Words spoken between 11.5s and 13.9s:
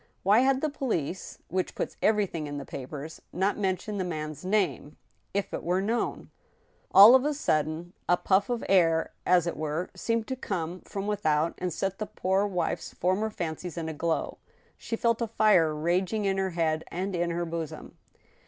and set the poor wife's former fancies in